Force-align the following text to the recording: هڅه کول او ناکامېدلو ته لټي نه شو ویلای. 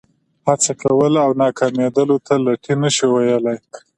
هڅه 0.47 0.71
کول 0.81 1.13
او 1.23 1.29
ناکامېدلو 1.41 2.17
ته 2.25 2.33
لټي 2.45 2.73
نه 2.81 2.89
شو 2.95 3.07
ویلای. 3.15 3.57